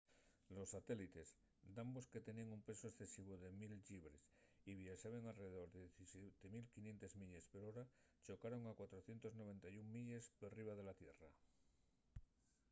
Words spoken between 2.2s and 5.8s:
teníen un pesu escesivu de 1000 llibres y viaxaben a alredor de